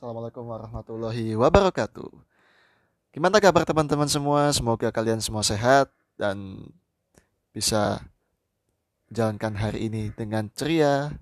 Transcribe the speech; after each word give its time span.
Assalamualaikum 0.00 0.48
warahmatullahi 0.48 1.36
wabarakatuh. 1.36 2.08
Gimana 3.12 3.36
kabar 3.36 3.68
teman-teman 3.68 4.08
semua? 4.08 4.48
Semoga 4.48 4.88
kalian 4.88 5.20
semua 5.20 5.44
sehat 5.44 5.92
dan 6.16 6.56
bisa 7.52 8.00
jalankan 9.12 9.52
hari 9.60 9.92
ini 9.92 10.08
dengan 10.16 10.48
ceria, 10.56 11.12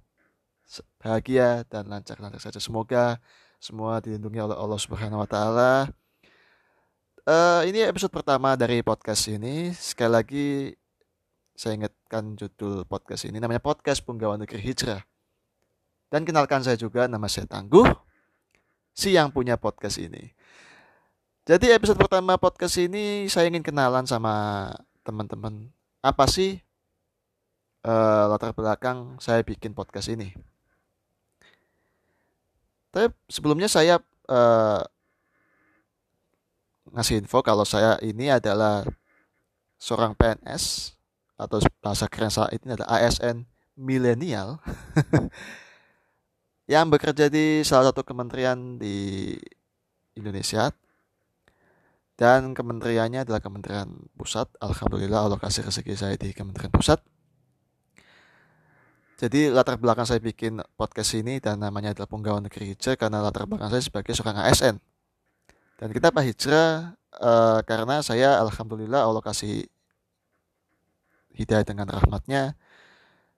bahagia 1.03 1.67
dan 1.67 1.91
lancar-lancar 1.91 2.38
saja. 2.38 2.62
Semoga 2.62 3.19
semua 3.58 3.99
dilindungi 3.99 4.46
oleh 4.46 4.54
Allah 4.54 4.79
Subhanahu 4.79 5.26
wa 5.26 5.26
taala. 5.26 5.90
Uh, 7.26 7.67
ini 7.67 7.83
episode 7.83 8.15
pertama 8.15 8.54
dari 8.54 8.79
podcast 8.87 9.26
ini. 9.26 9.74
Sekali 9.74 10.13
lagi 10.15 10.49
saya 11.58 11.83
ingatkan 11.83 12.38
judul 12.38 12.87
podcast 12.87 13.26
ini 13.26 13.42
namanya 13.42 13.58
Podcast 13.58 14.06
Penggawa 14.06 14.38
Negeri 14.38 14.63
Hijrah. 14.63 15.03
Dan 16.15 16.23
kenalkan 16.23 16.62
saya 16.62 16.79
juga 16.79 17.10
nama 17.10 17.27
saya 17.27 17.51
Tangguh 17.51 18.06
si 18.98 19.15
yang 19.15 19.30
punya 19.30 19.55
podcast 19.55 20.02
ini. 20.02 20.34
Jadi 21.47 21.70
episode 21.70 21.95
pertama 21.95 22.34
podcast 22.34 22.75
ini 22.83 23.30
saya 23.30 23.47
ingin 23.47 23.62
kenalan 23.62 24.02
sama 24.11 24.74
teman-teman. 25.07 25.71
Apa 26.02 26.27
sih 26.27 26.59
uh, 27.87 28.27
latar 28.27 28.51
belakang 28.51 29.15
saya 29.23 29.47
bikin 29.47 29.71
podcast 29.71 30.11
ini? 30.11 30.34
Tapi 32.91 33.15
sebelumnya 33.30 33.71
saya 33.71 34.02
uh, 34.27 34.83
ngasih 36.91 37.23
info 37.23 37.38
kalau 37.46 37.62
saya 37.62 38.02
ini 38.02 38.35
adalah 38.35 38.83
seorang 39.79 40.19
PNS 40.19 40.99
atau 41.38 41.62
bahasa 41.79 42.10
keren 42.10 42.35
saat 42.35 42.51
ini 42.59 42.74
adalah 42.74 42.99
ASN 42.99 43.46
milenial 43.79 44.59
yang 46.69 46.93
bekerja 46.93 47.33
di 47.33 47.65
salah 47.65 47.91
satu 47.91 48.05
kementerian 48.05 48.77
di 48.77 49.33
Indonesia 50.13 50.69
dan 52.19 52.52
kementeriannya 52.52 53.25
adalah 53.25 53.41
Kementerian 53.41 53.88
Pusat. 54.19 54.59
Alhamdulillah 54.60 55.25
Allah 55.25 55.38
kasih 55.41 55.65
rezeki 55.65 55.95
saya 55.97 56.15
di 56.21 56.35
Kementerian 56.37 56.69
Pusat. 56.69 57.01
Jadi 59.19 59.51
latar 59.51 59.80
belakang 59.80 60.07
saya 60.07 60.23
bikin 60.23 60.63
podcast 60.79 61.15
ini 61.19 61.43
dan 61.43 61.59
namanya 61.59 61.91
adalah 61.91 62.07
Penggawa 62.07 62.38
Negeri 62.38 62.75
Hijrah 62.75 62.95
karena 62.95 63.19
latar 63.19 63.51
belakang 63.51 63.71
saya 63.73 63.82
sebagai 63.82 64.14
seorang 64.14 64.47
ASN. 64.47 64.77
Dan 65.78 65.88
kita 65.94 66.10
Pak 66.10 66.22
Hijrah 66.27 66.94
uh, 67.22 67.58
karena 67.64 68.03
saya 68.03 68.38
Alhamdulillah 68.42 69.06
Allah 69.06 69.22
kasih 69.22 69.66
hidayah 71.38 71.62
dengan 71.62 71.86
rahmatnya 71.86 72.58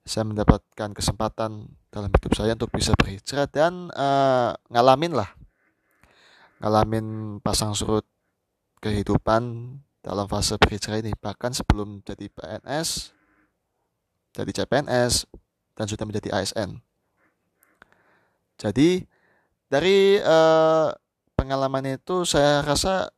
saya 0.09 0.25
mendapatkan 0.25 0.97
kesempatan 0.97 1.69
dalam 1.91 2.10
hidup 2.10 2.33
saya 2.38 2.55
untuk 2.55 2.70
bisa 2.70 2.94
berhijrah 2.94 3.50
dan 3.50 3.91
uh, 3.94 4.55
ngalamin 4.70 5.14
lah. 5.14 5.30
Ngalamin 6.62 7.38
pasang 7.42 7.74
surut 7.74 8.06
kehidupan 8.78 9.74
dalam 10.00 10.27
fase 10.30 10.56
berhijrah 10.56 11.02
ini. 11.02 11.12
Bahkan 11.19 11.52
sebelum 11.52 12.00
jadi 12.06 12.30
PNS 12.30 13.20
jadi 14.34 14.62
CPNS 14.62 15.27
dan 15.74 15.86
sudah 15.91 16.05
menjadi 16.06 16.30
ASN 16.38 16.78
jadi 18.60 19.08
dari 19.70 20.20
uh, 20.20 20.92
pengalaman 21.34 21.97
itu 21.97 22.28
saya 22.28 22.60
rasa 22.60 23.08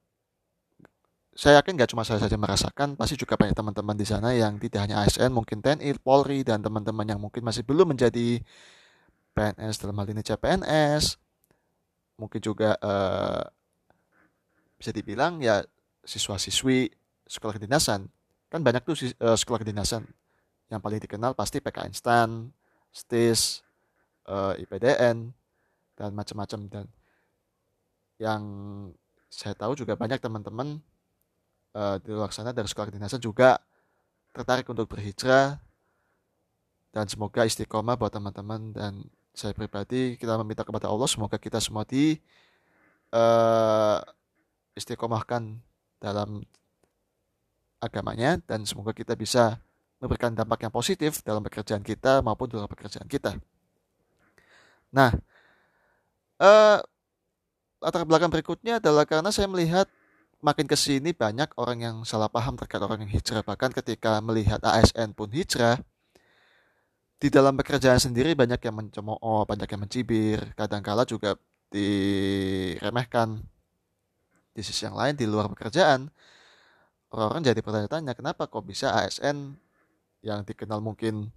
saya 1.32 1.64
yakin 1.64 1.80
gak 1.80 1.88
cuma 1.88 2.04
saya 2.04 2.20
saja 2.20 2.36
merasakan, 2.36 2.92
pasti 2.92 3.16
juga 3.16 3.40
banyak 3.40 3.56
teman-teman 3.56 3.96
di 3.96 4.04
sana 4.04 4.36
yang 4.36 4.60
tidak 4.60 4.84
hanya 4.84 5.00
ASN, 5.00 5.32
mungkin 5.32 5.64
TNI, 5.64 5.96
Polri, 5.96 6.44
dan 6.44 6.60
teman-teman 6.60 7.08
yang 7.08 7.20
mungkin 7.20 7.40
masih 7.40 7.64
belum 7.64 7.96
menjadi 7.96 8.44
PNS 9.32 9.80
dalam 9.80 9.96
hal 9.96 10.12
ini 10.12 10.20
CPNS, 10.20 11.16
mungkin 12.20 12.40
juga 12.44 12.76
uh, 12.84 13.48
bisa 14.76 14.92
dibilang 14.92 15.40
ya 15.40 15.64
siswa-siswi 16.04 16.92
sekolah 17.24 17.56
kedinasan. 17.56 18.12
Kan 18.52 18.60
banyak 18.60 18.84
tuh 18.84 18.92
uh, 19.24 19.32
sekolah 19.32 19.64
kedinasan. 19.64 20.04
Yang 20.68 20.80
paling 20.84 21.00
dikenal 21.00 21.32
pasti 21.32 21.64
PK 21.64 21.88
Instan, 21.88 22.52
STIS, 22.92 23.64
uh, 24.28 24.52
eh, 24.52 24.64
IPDN, 24.68 25.32
dan 25.96 26.10
macam-macam. 26.12 26.60
Dan 26.68 26.86
yang 28.20 28.42
saya 29.32 29.56
tahu 29.56 29.76
juga 29.76 29.96
banyak 29.96 30.20
teman-teman 30.20 30.80
uh, 31.76 31.96
di 32.00 32.10
luar 32.12 32.32
sana 32.32 32.52
dari 32.54 32.68
sekolah 32.68 32.88
kedinasan 32.92 33.20
juga 33.20 33.60
tertarik 34.32 34.64
untuk 34.68 34.88
berhijrah 34.88 35.60
dan 36.92 37.04
semoga 37.08 37.44
istiqomah 37.44 37.96
buat 37.96 38.12
teman-teman 38.12 38.72
dan 38.72 38.92
saya 39.32 39.56
pribadi 39.56 40.16
kita 40.20 40.36
meminta 40.40 40.64
kepada 40.64 40.88
Allah 40.88 41.08
semoga 41.08 41.40
kita 41.40 41.60
semua 41.60 41.88
di 41.88 42.20
uh, 43.12 44.00
istiqomahkan 44.76 45.56
dalam 46.00 46.44
agamanya 47.82 48.38
dan 48.44 48.62
semoga 48.64 48.94
kita 48.94 49.16
bisa 49.18 49.60
memberikan 50.02 50.34
dampak 50.34 50.66
yang 50.66 50.74
positif 50.74 51.22
dalam 51.22 51.42
pekerjaan 51.46 51.82
kita 51.82 52.22
maupun 52.26 52.50
dalam 52.50 52.66
pekerjaan 52.66 53.06
kita. 53.06 53.38
Nah, 54.90 55.14
uh, 56.42 56.78
latar 57.78 58.02
belakang 58.02 58.30
berikutnya 58.30 58.82
adalah 58.82 59.06
karena 59.06 59.30
saya 59.30 59.46
melihat 59.46 59.86
makin 60.42 60.66
ke 60.66 60.74
sini 60.74 61.14
banyak 61.14 61.54
orang 61.56 61.78
yang 61.80 61.96
salah 62.02 62.26
paham 62.26 62.58
terkait 62.58 62.82
orang 62.82 63.06
yang 63.06 63.12
hijrah. 63.14 63.46
Bahkan 63.46 63.70
ketika 63.78 64.18
melihat 64.18 64.58
ASN 64.60 65.14
pun 65.14 65.30
hijrah, 65.30 65.78
di 67.22 67.30
dalam 67.30 67.54
pekerjaan 67.54 68.02
sendiri 68.02 68.34
banyak 68.34 68.58
yang 68.58 68.74
mencemooh, 68.82 69.46
banyak 69.46 69.70
yang 69.70 69.80
mencibir, 69.86 70.38
kadangkala 70.58 71.06
juga 71.06 71.38
diremehkan. 71.70 73.38
Di 74.52 74.60
sisi 74.60 74.84
yang 74.84 74.98
lain, 74.98 75.14
di 75.16 75.24
luar 75.24 75.48
pekerjaan, 75.48 76.10
orang-orang 77.14 77.42
jadi 77.46 77.60
bertanya-tanya, 77.62 78.12
kenapa 78.12 78.50
kok 78.50 78.66
bisa 78.66 78.92
ASN 78.92 79.54
yang 80.20 80.44
dikenal 80.44 80.82
mungkin 80.84 81.32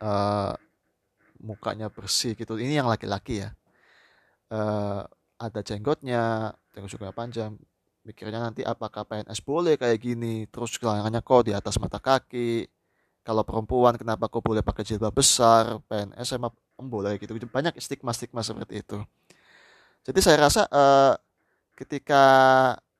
uh, 0.00 0.54
mukanya 1.42 1.92
bersih 1.92 2.32
gitu, 2.32 2.56
ini 2.56 2.80
yang 2.80 2.88
laki-laki 2.88 3.44
ya, 3.44 3.52
uh, 4.54 5.04
ada 5.40 5.64
jenggotnya, 5.64 6.52
jenggot 6.76 6.92
juga 7.00 7.16
panjang. 7.16 7.56
Mikirnya 8.04 8.40
nanti 8.44 8.60
apakah 8.60 9.08
PNS 9.08 9.40
boleh 9.40 9.80
kayak 9.80 9.98
gini, 10.00 10.44
terus 10.52 10.76
kelangannya 10.76 11.24
kok 11.24 11.48
di 11.48 11.52
atas 11.56 11.80
mata 11.80 11.96
kaki. 11.96 12.68
Kalau 13.24 13.44
perempuan 13.44 13.96
kenapa 13.96 14.28
kok 14.28 14.44
boleh 14.44 14.60
pakai 14.60 14.84
jilbab 14.84 15.16
besar, 15.16 15.80
PNS 15.88 16.36
emang 16.36 16.52
boleh 16.76 17.16
gitu. 17.16 17.32
Banyak 17.48 17.76
stigma-stigma 17.80 18.44
seperti 18.44 18.84
itu. 18.84 19.00
Jadi 20.04 20.20
saya 20.20 20.36
rasa 20.48 20.64
uh, 20.68 21.12
ketika 21.76 22.22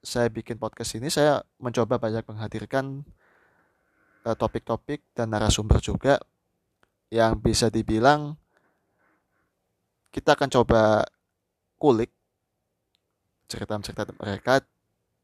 saya 0.00 0.29
bikin 0.33 0.56
podcast 0.56 0.97
ini, 0.97 1.09
saya 1.12 1.41
mencoba 1.61 1.97
banyak 1.97 2.25
menghadirkan 2.29 3.05
uh, 4.25 4.37
topik-topik 4.37 5.05
dan 5.17 5.33
narasumber 5.33 5.81
juga 5.81 6.21
yang 7.09 7.41
bisa 7.41 7.73
dibilang 7.73 8.39
kita 10.12 10.37
akan 10.39 10.49
coba 10.50 11.09
kulik 11.81 12.12
cerita-cerita 13.50 14.06
mereka 14.15 14.62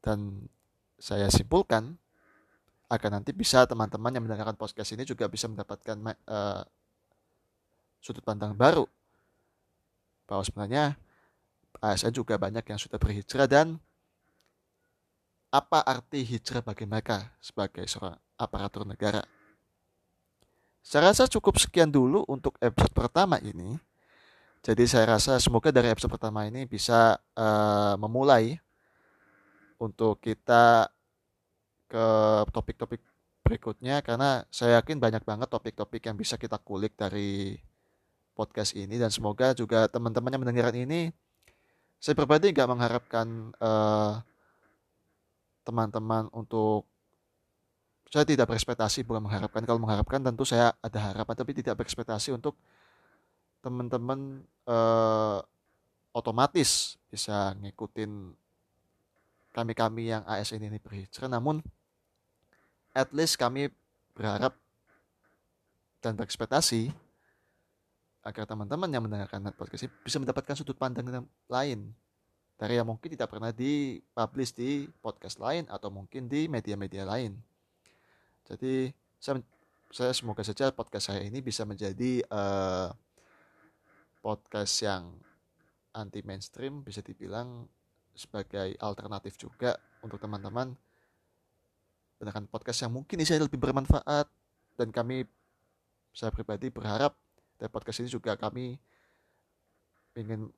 dan 0.03 0.43
saya 0.99 1.31
simpulkan 1.31 1.95
agar 2.91 3.09
nanti 3.11 3.31
bisa 3.31 3.63
teman-teman 3.63 4.11
yang 4.11 4.23
mendengarkan 4.27 4.59
podcast 4.59 4.91
ini 4.95 5.07
juga 5.07 5.27
bisa 5.31 5.47
mendapatkan 5.47 5.95
uh, 6.27 6.63
sudut 8.03 8.23
pandang 8.23 8.55
baru 8.55 8.87
bahwa 10.27 10.43
sebenarnya 10.43 10.99
ASN 11.79 12.11
juga 12.15 12.35
banyak 12.35 12.63
yang 12.67 12.79
sudah 12.79 12.99
berhijrah 12.99 13.47
dan 13.47 13.79
apa 15.47 15.79
arti 15.83 16.27
hijrah 16.27 16.59
bagi 16.59 16.83
mereka 16.83 17.31
sebagai 17.39 17.87
seorang 17.87 18.19
aparatur 18.35 18.83
negara. 18.83 19.23
Saya 20.83 21.11
rasa 21.11 21.27
cukup 21.27 21.59
sekian 21.59 21.91
dulu 21.91 22.23
untuk 22.27 22.55
episode 22.63 22.95
pertama 22.95 23.39
ini. 23.43 23.75
Jadi 24.67 24.83
saya 24.83 25.15
rasa 25.15 25.39
semoga 25.39 25.71
dari 25.71 25.87
episode 25.87 26.11
pertama 26.11 26.43
ini 26.43 26.67
bisa 26.67 27.15
uh, 27.39 27.95
memulai 27.95 28.59
untuk 29.79 30.19
kita 30.19 30.91
ke 31.87 32.07
topik-topik 32.51 32.99
berikutnya 33.47 34.03
karena 34.03 34.43
saya 34.51 34.83
yakin 34.83 34.99
banyak 34.99 35.23
banget 35.23 35.47
topik-topik 35.47 36.03
yang 36.03 36.19
bisa 36.19 36.35
kita 36.35 36.59
kulik 36.59 36.99
dari 36.99 37.55
podcast 38.35 38.75
ini. 38.75 38.99
Dan 38.99 39.07
semoga 39.07 39.55
juga 39.55 39.87
teman-teman 39.87 40.35
yang 40.35 40.43
mendengarkan 40.43 40.83
ini 40.83 41.15
saya 42.03 42.19
pribadi 42.19 42.51
nggak 42.51 42.67
mengharapkan 42.67 43.55
uh, 43.63 44.19
teman-teman 45.63 46.27
untuk 46.35 46.83
saya 48.11 48.27
tidak 48.27 48.51
berekspektasi 48.51 49.07
bukan 49.07 49.31
mengharapkan. 49.31 49.63
Kalau 49.63 49.79
mengharapkan 49.79 50.19
tentu 50.19 50.43
saya 50.43 50.75
ada 50.83 50.99
harapan 50.99 51.35
tapi 51.39 51.55
tidak 51.55 51.79
berekspektasi 51.79 52.35
untuk 52.35 52.59
teman-teman 53.67 54.47
uh, 54.63 55.43
otomatis 56.15 56.95
bisa 57.11 57.51
ngikutin 57.59 58.31
kami-kami 59.51 60.15
yang 60.15 60.23
ASN 60.23 60.63
ini 60.63 60.79
berhijrah 60.79 61.27
namun 61.27 61.59
at 62.95 63.11
least 63.11 63.35
kami 63.35 63.67
berharap 64.15 64.55
dan 65.99 66.15
berekspektasi 66.15 66.95
agar 68.23 68.47
teman-teman 68.47 68.87
yang 68.87 69.03
mendengarkan 69.03 69.51
podcast 69.51 69.87
ini 69.87 69.91
bisa 70.03 70.17
mendapatkan 70.19 70.55
sudut 70.55 70.79
pandang 70.79 71.27
lain 71.51 71.91
dari 72.57 72.73
yang 72.75 72.89
mungkin 72.89 73.13
tidak 73.13 73.29
pernah 73.29 73.53
dipublish 73.53 74.51
di 74.57 74.89
podcast 74.99 75.37
lain 75.37 75.69
atau 75.69 75.93
mungkin 75.93 76.25
di 76.25 76.49
media-media 76.49 77.05
lain. 77.05 77.37
Jadi 78.49 78.89
saya, 79.21 79.37
saya 79.93 80.11
semoga 80.11 80.41
saja 80.41 80.73
podcast 80.73 81.13
saya 81.13 81.21
ini 81.21 81.37
bisa 81.37 81.63
menjadi 81.69 82.25
uh, 82.33 82.89
podcast 84.19 84.73
yang 84.83 85.15
anti 85.93 86.21
mainstream 86.21 86.85
bisa 86.85 87.01
dibilang 87.01 87.65
sebagai 88.17 88.73
alternatif 88.81 89.37
juga 89.37 89.77
untuk 90.01 90.21
teman-teman. 90.21 90.73
Mendengarkan 92.17 92.49
podcast 92.49 92.81
yang 92.85 92.93
mungkin 92.93 93.21
isinya 93.21 93.45
lebih 93.45 93.61
bermanfaat. 93.61 94.25
Dan 94.77 94.93
kami 94.93 95.25
saya 96.13 96.33
pribadi 96.33 96.69
berharap 96.69 97.13
dari 97.57 97.69
podcast 97.69 98.01
ini 98.01 98.09
juga 98.09 98.37
kami 98.37 98.77
ingin 100.17 100.49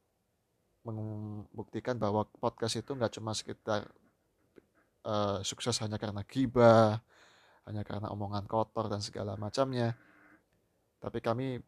membuktikan 0.83 2.00
bahwa 2.00 2.23
podcast 2.39 2.79
itu 2.79 2.95
nggak 2.95 3.19
cuma 3.19 3.35
sekitar 3.35 3.88
uh, 5.03 5.44
sukses 5.44 5.75
hanya 5.83 6.00
karena 6.00 6.23
gibah 6.23 7.00
hanya 7.67 7.83
karena 7.83 8.09
omongan 8.09 8.50
kotor 8.50 8.89
dan 8.89 9.03
segala 9.03 9.35
macamnya. 9.35 9.94
Tapi 11.00 11.19
kami 11.21 11.61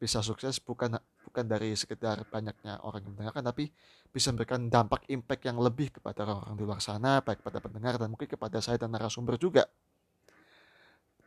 bisa 0.00 0.24
sukses 0.24 0.56
bukan 0.64 0.96
bukan 1.28 1.44
dari 1.44 1.76
sekedar 1.76 2.24
banyaknya 2.32 2.80
orang 2.80 3.04
yang 3.04 3.12
mendengarkan 3.12 3.44
tapi 3.52 3.68
bisa 4.08 4.32
memberikan 4.32 4.72
dampak 4.72 5.04
impact 5.12 5.44
yang 5.44 5.60
lebih 5.60 5.92
kepada 5.92 6.24
orang-orang 6.24 6.56
di 6.56 6.64
luar 6.64 6.80
sana 6.80 7.20
baik 7.20 7.44
kepada 7.44 7.60
pendengar 7.60 8.00
dan 8.00 8.08
mungkin 8.08 8.24
kepada 8.24 8.64
saya 8.64 8.80
dan 8.80 8.96
narasumber 8.96 9.36
juga. 9.36 9.68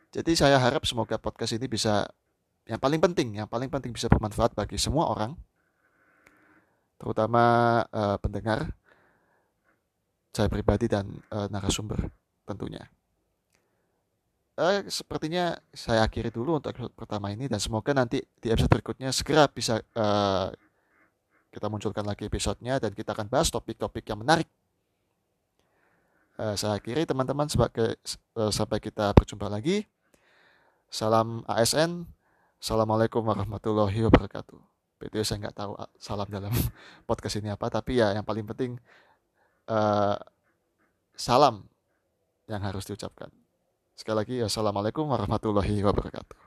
Jadi 0.09 0.33
saya 0.33 0.57
harap 0.57 0.89
semoga 0.89 1.21
podcast 1.21 1.53
ini 1.53 1.69
bisa 1.69 2.09
yang 2.67 2.79
paling 2.79 2.99
penting 2.99 3.43
yang 3.43 3.49
paling 3.49 3.67
penting 3.67 3.91
bisa 3.91 4.07
bermanfaat 4.07 4.55
bagi 4.55 4.79
semua 4.79 5.11
orang 5.11 5.35
terutama 6.95 7.43
uh, 7.91 8.15
pendengar 8.23 8.71
saya 10.31 10.47
pribadi 10.47 10.87
dan 10.87 11.11
uh, 11.27 11.51
narasumber 11.51 12.07
tentunya 12.47 12.87
uh, 14.57 14.85
sepertinya 14.89 15.57
saya 15.73 16.05
akhiri 16.05 16.29
dulu 16.29 16.61
untuk 16.61 16.73
episode 16.73 16.93
pertama 16.93 17.33
ini 17.33 17.49
dan 17.49 17.57
semoga 17.57 17.93
nanti 17.95 18.21
di 18.37 18.47
episode 18.53 18.69
berikutnya 18.69 19.09
segera 19.09 19.49
bisa 19.49 19.81
uh, 19.97 20.49
kita 21.53 21.69
munculkan 21.69 22.05
lagi 22.05 22.25
episodenya 22.25 22.81
dan 22.81 22.97
kita 22.97 23.13
akan 23.13 23.29
bahas 23.29 23.53
topik-topik 23.53 24.05
yang 24.09 24.21
menarik. 24.21 24.49
Uh, 26.33 26.57
saya 26.57 26.81
akhiri 26.81 27.05
teman-teman 27.05 27.45
sebagai 27.45 27.93
uh, 28.33 28.49
sampai 28.49 28.81
kita 28.81 29.13
berjumpa 29.13 29.45
lagi. 29.45 29.85
Salam 30.89 31.45
ASN. 31.45 32.09
Assalamualaikum 32.57 33.21
warahmatullahi 33.21 34.01
wabarakatuh. 34.09 34.57
BTW 34.97 35.21
saya 35.21 35.45
nggak 35.45 35.57
tahu 35.57 35.77
salam 35.99 36.29
dalam 36.31 36.53
podcast 37.09 37.37
ini 37.37 37.53
apa, 37.53 37.69
tapi 37.69 38.01
ya 38.01 38.17
yang 38.17 38.25
paling 38.25 38.47
penting 38.49 38.79
uh, 39.69 40.17
salam 41.13 41.69
yang 42.49 42.63
harus 42.65 42.87
diucapkan. 42.87 43.42
Sekali 43.93 44.17
lagi, 44.25 44.35
Assalamualaikum 44.41 45.05
warahmatullahi 45.05 45.85
wabarakatuh. 45.85 46.42